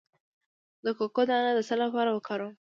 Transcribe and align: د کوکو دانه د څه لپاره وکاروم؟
د 0.85 0.87
کوکو 0.97 1.21
دانه 1.29 1.51
د 1.55 1.59
څه 1.67 1.75
لپاره 1.83 2.09
وکاروم؟ 2.11 2.53